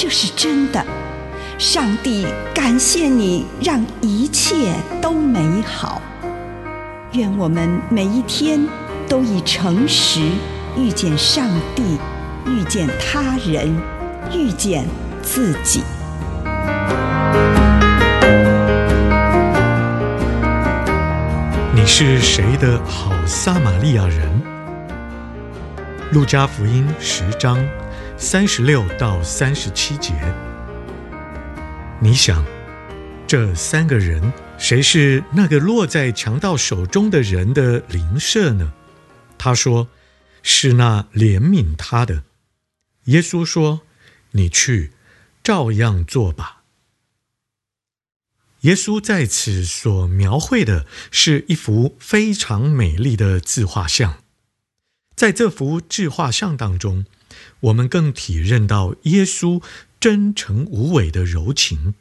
[0.00, 0.80] 这是真的。
[1.58, 6.00] 上帝感谢你，让一切都美好。
[7.14, 8.64] 愿我们每一天
[9.08, 10.20] 都以诚实
[10.76, 11.98] 遇见上帝，
[12.46, 13.76] 遇见他人，
[14.32, 14.86] 遇见
[15.20, 15.82] 自己。
[21.74, 24.30] 你是谁的好撒玛利亚人？
[26.12, 27.58] 路加福音十章
[28.20, 30.12] 三十六到三十七节。
[32.00, 32.44] 你想，
[33.28, 38.72] 这三个人谁是那个落在强盗手中的人的邻舍呢？
[39.38, 39.88] 他说
[40.42, 42.24] ：“是那怜悯他的。”
[43.06, 43.82] 耶稣说
[44.32, 44.90] ：“你去，
[45.44, 46.64] 照样做吧。”
[48.62, 54.24] 耶稣在此所描绘的是一幅非常美丽的自画像，
[55.14, 57.06] 在这幅自画像当中，
[57.60, 59.62] 我们更体认到耶稣
[59.98, 61.94] 真诚无伪的柔情。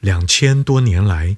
[0.00, 1.36] 两千多年来，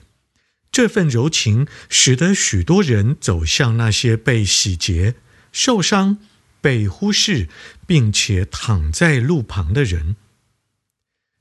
[0.70, 5.16] 这份柔情使得许多人走向那些被洗劫、
[5.52, 6.18] 受伤、
[6.60, 7.48] 被忽视，
[7.86, 10.16] 并且躺在路旁的人。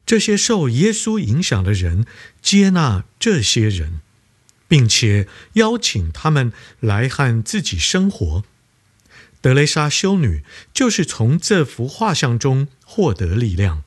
[0.05, 2.05] 这些受耶稣影响的人
[2.41, 4.01] 接纳这些人，
[4.67, 8.43] 并且邀请他们来和自己生活。
[9.41, 10.43] 德雷莎修女
[10.73, 13.83] 就是从这幅画像中获得力量，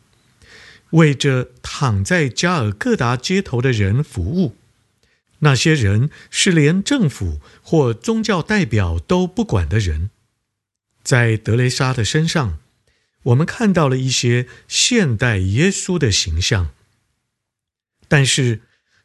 [0.91, 4.57] 为着躺在加尔各答街头的人服务。
[5.41, 10.11] 那些人是连政府或宗教代表都不管的人，
[11.03, 12.59] 在德雷莎的身上。
[13.25, 16.71] 我们看到了一些现代耶稣的形象，
[18.07, 18.61] 但是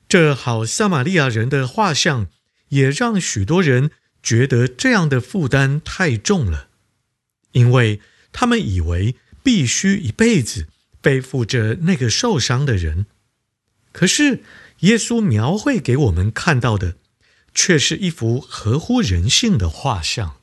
[0.09, 2.27] 这好撒玛利亚人的画像
[2.69, 6.67] 也让许多人觉得这样的负担太重了，
[7.51, 10.67] 因为他们以为必须一辈子
[11.01, 13.05] 背负着那个受伤的人。
[13.91, 14.43] 可是
[14.81, 16.95] 耶稣描绘给我们看到的，
[17.53, 20.35] 却是一幅合乎人性的画像。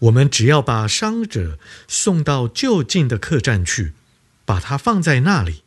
[0.00, 1.58] 我们只要把伤者
[1.88, 3.94] 送到就近的客栈去，
[4.44, 5.62] 把他放在那里，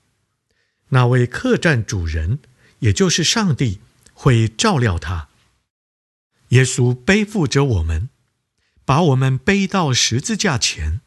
[0.89, 2.39] 那位客栈主人，
[2.79, 3.79] 也就是上帝，
[4.13, 5.29] 会照料他。
[6.49, 8.09] 耶稣背负着我们，
[8.85, 11.01] 把我们背到十字架前，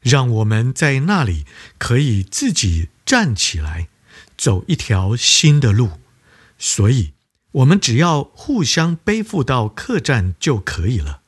[0.00, 1.44] 让我们在那里
[1.78, 3.88] 可以自己站起来，
[4.36, 6.00] 走一条新的路。
[6.56, 7.14] 所以，
[7.52, 11.22] 我们只要互相背负到客栈就可以了。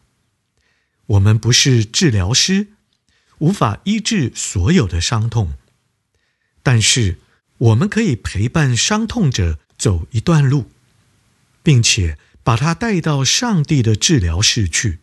[1.07, 2.69] 我们不是治疗师，
[3.39, 5.55] 无法医治所有的伤痛，
[6.63, 7.19] 但是
[7.59, 10.71] 我们可以陪伴伤痛者走一段路，
[11.63, 14.99] 并且把他带到上帝的治疗室去，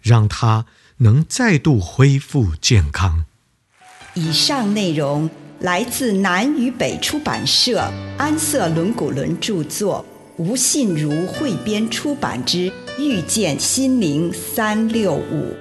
[0.00, 0.66] 让他
[0.98, 3.24] 能再度恢复健康。
[4.14, 5.28] 以上内容
[5.60, 10.04] 来自南与北出版社安瑟伦古伦著作，
[10.36, 12.72] 吴信如汇编出版之。
[12.96, 15.56] 遇见心灵三六五。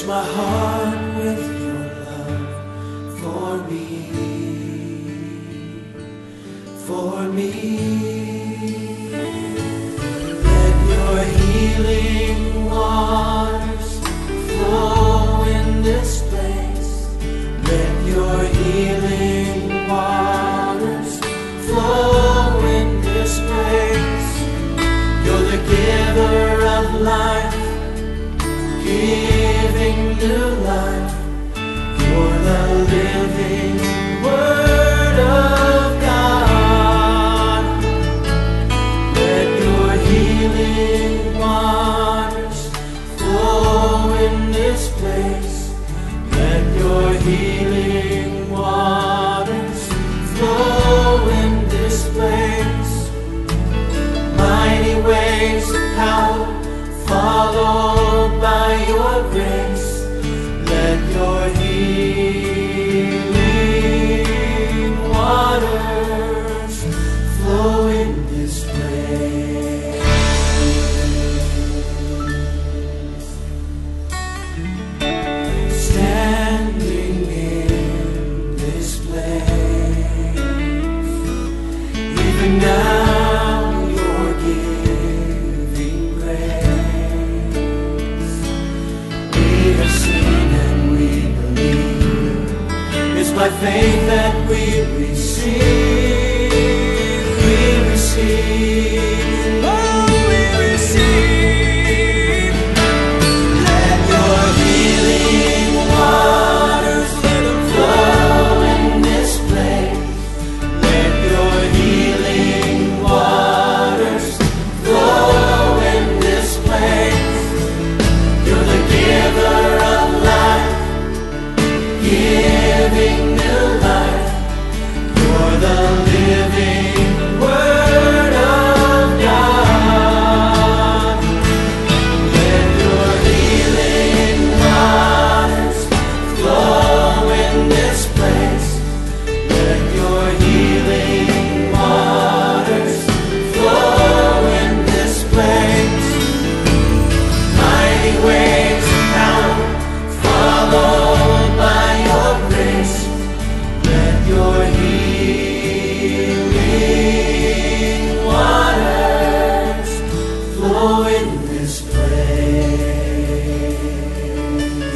[0.00, 3.86] Touch my heart with your love for me,
[6.86, 7.50] for me.
[10.42, 13.09] Let your healing water.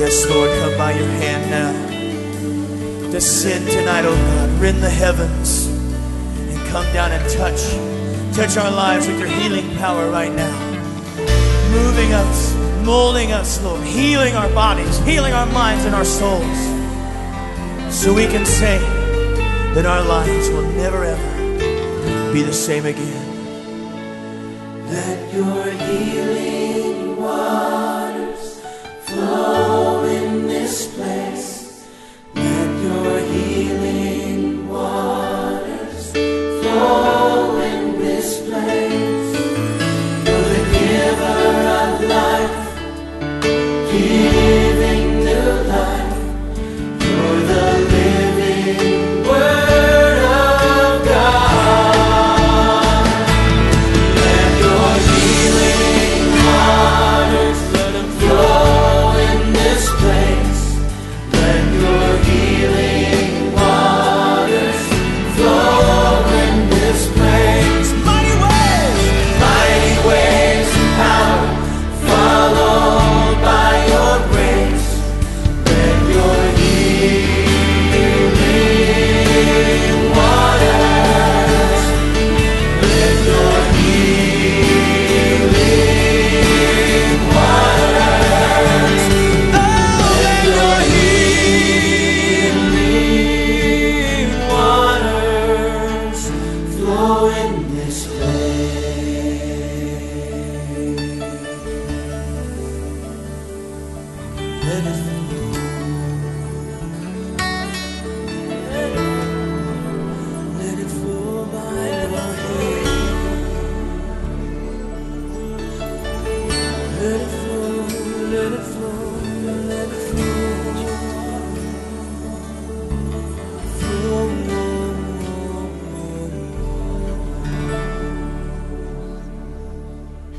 [0.05, 3.11] Yes, Lord, come by your hand now.
[3.11, 7.63] Descend tonight, oh God, rend the heavens and come down and touch.
[8.37, 10.75] Touch our lives with your healing power right now
[11.71, 12.55] moving us,
[12.85, 16.59] molding us, Lord, healing our bodies, healing our minds and our souls,
[17.91, 18.79] so we can say
[19.75, 23.25] that our lives will never ever be the same again.
[24.87, 26.64] Let your healing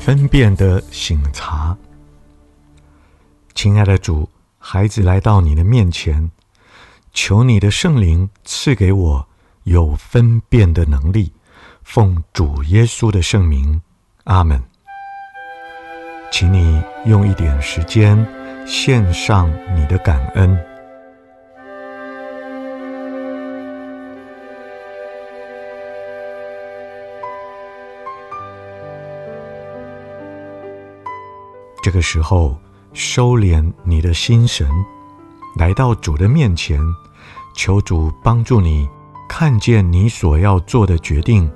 [0.05, 1.75] 分辨的醒察，
[3.55, 6.29] 亲爱的主，孩子来到你的面前，
[7.11, 9.27] 求你的圣灵赐给我
[9.63, 11.33] 有分辨的能力，
[11.81, 13.81] 奉主耶稣的圣名，
[14.25, 14.61] 阿门。
[16.31, 18.15] 请你用一点时间
[18.67, 20.55] 献上你的感恩。
[31.95, 32.59] 个时候，
[32.91, 34.69] 收敛你的心神，
[35.55, 36.77] 来到主的面前，
[37.55, 38.85] 求主帮助你
[39.29, 41.49] 看见你所要做的决定。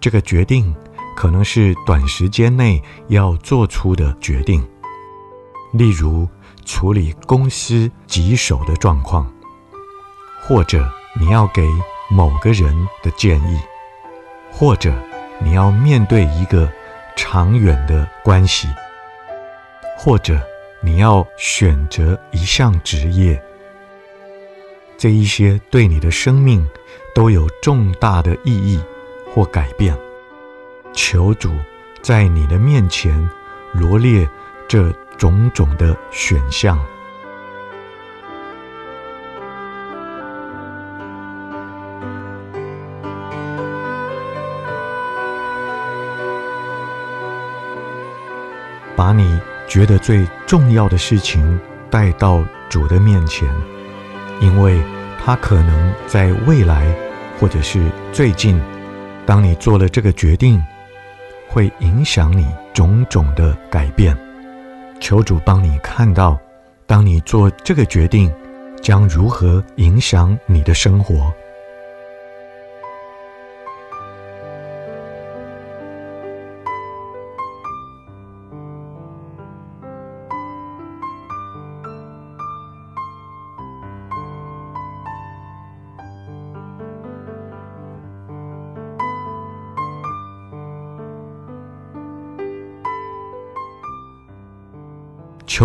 [0.00, 0.74] 这个决定
[1.14, 4.60] 可能是短时间内要做出的决定，
[5.72, 6.28] 例如
[6.64, 9.32] 处理公司棘手的状况，
[10.42, 11.64] 或者你要给
[12.10, 13.60] 某个人的建议，
[14.50, 14.92] 或者
[15.38, 16.68] 你要面对一个
[17.14, 18.66] 长远的关系。
[20.04, 20.38] 或者
[20.82, 23.42] 你要选择一项职业，
[24.98, 26.68] 这一些对你的生命
[27.14, 28.78] 都有重大的意义
[29.32, 29.96] 或改变。
[30.92, 31.50] 求主
[32.02, 33.26] 在你的面前
[33.72, 34.28] 罗列
[34.68, 36.78] 这种种的选项。
[48.94, 51.58] 把你觉得最重要的事情
[51.90, 53.48] 带到主的面前，
[54.40, 54.80] 因为
[55.24, 56.94] 它可能在未来，
[57.38, 58.60] 或者是最近，
[59.26, 60.62] 当你做了这个决定，
[61.48, 64.16] 会影响你种种的改变。
[65.00, 66.38] 求主帮你看到，
[66.86, 68.32] 当你做这个决定，
[68.82, 71.32] 将如何影响你的生活。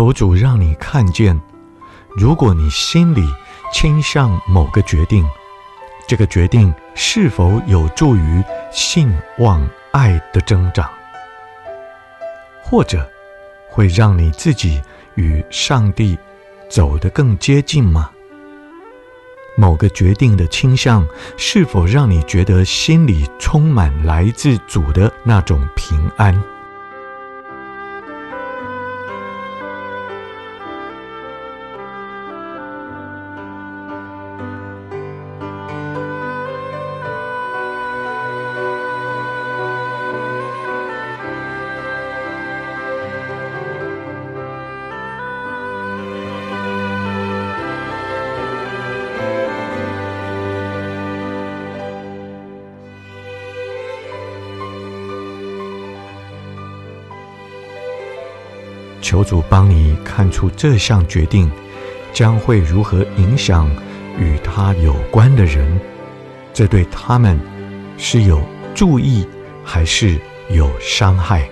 [0.00, 1.38] 求主让你看见，
[2.16, 3.20] 如果你心里
[3.70, 5.28] 倾向某个决定，
[6.08, 8.42] 这个决定是否有助于
[8.72, 10.88] 信望爱的增长，
[12.64, 13.06] 或者
[13.68, 14.80] 会让你自己
[15.16, 16.18] 与上帝
[16.70, 18.10] 走得更接近吗？
[19.54, 26.42] 某个决定的倾向是否让你觉得心里充满来自主的那种平安？
[59.10, 61.50] 求主帮你看出这项决定
[62.12, 63.68] 将会如何影响
[64.16, 65.80] 与他有关的人，
[66.54, 67.36] 这对他们
[67.98, 68.40] 是有
[68.72, 69.26] 助益
[69.64, 70.16] 还是
[70.50, 71.44] 有伤害？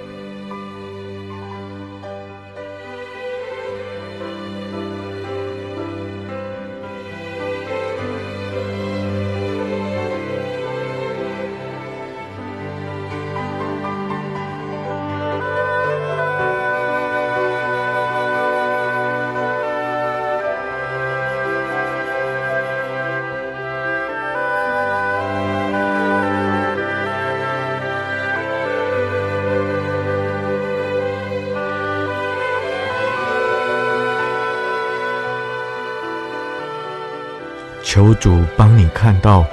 [37.99, 39.45] 求主帮你看到，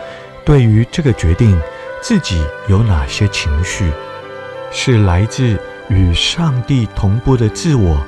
[0.43, 1.59] 对于这个决定，
[1.99, 3.91] 自己有哪些情绪，
[4.71, 7.99] 是来自与上帝同步的自我，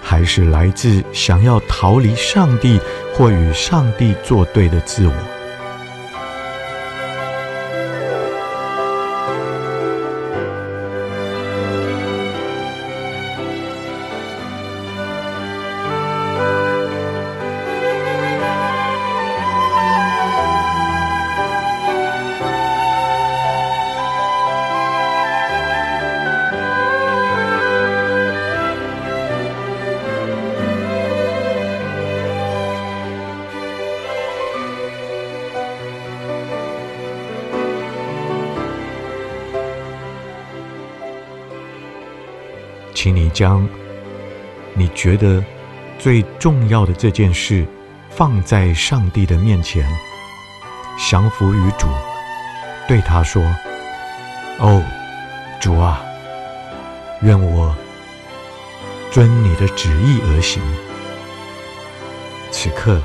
[0.00, 2.80] 还是来自想要逃离上帝
[3.12, 5.12] 或与上帝作对的自我？
[42.94, 43.66] 请你将
[44.74, 45.44] 你觉得
[45.98, 47.66] 最重要的这件事
[48.10, 49.88] 放在上帝的面前，
[50.98, 51.86] 降服于主，
[52.86, 53.42] 对他说
[54.60, 54.82] ：“哦，
[55.60, 56.02] 主啊，
[57.22, 57.74] 愿我
[59.10, 60.62] 遵你的旨意而行。”
[62.50, 63.00] 此刻，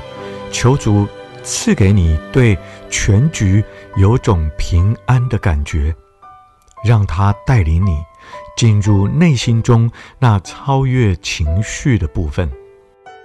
[0.52, 1.08] 求主
[1.42, 2.56] 赐给你对
[2.90, 3.64] 全局
[3.96, 5.94] 有种平安的感觉，
[6.84, 7.98] 让他带领你。
[8.56, 12.50] 进入内心中那超越情绪的部分，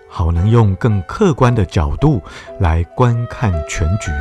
[0.07, 2.21] 好能用更客观的角度
[2.59, 4.11] 来观看全局。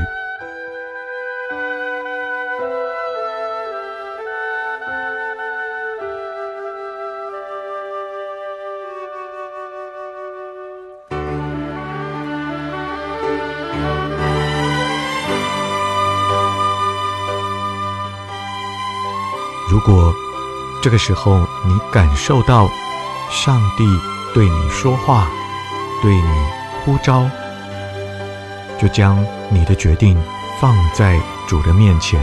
[19.70, 20.14] 如果
[20.82, 22.68] 这个时候，你感受到
[23.30, 23.84] 上帝
[24.34, 25.28] 对你说话，
[26.02, 26.46] 对你
[26.84, 27.24] 呼召，
[28.80, 30.20] 就将你的决定
[30.60, 32.20] 放在主的面前，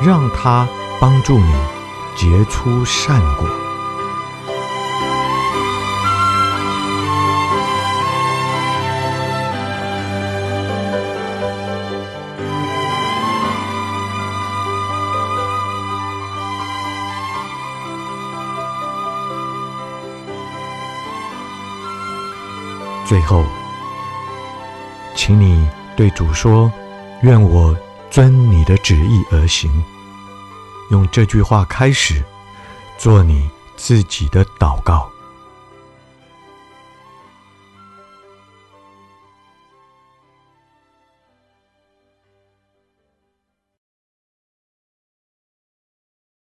[0.00, 0.66] 让他
[0.98, 1.54] 帮助你
[2.16, 3.46] 结出善果。
[23.08, 23.42] 最后，
[25.16, 26.70] 请你对主说
[27.24, 27.74] ：“愿我
[28.10, 29.82] 遵你的旨意而行。”
[30.92, 32.22] 用这句话开始
[32.98, 33.48] 做你
[33.78, 35.07] 自己的祷告。